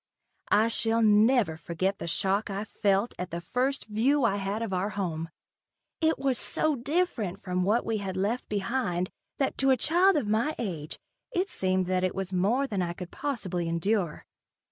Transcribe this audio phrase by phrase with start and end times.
[0.49, 4.73] I shall never forget the shock I felt at the first view I had of
[4.73, 5.29] our new home.
[6.01, 10.25] It was so different from what we had left behind, that to a child of
[10.27, 10.97] my age,
[11.31, 14.25] it seemed that it was more than I could possibly endure.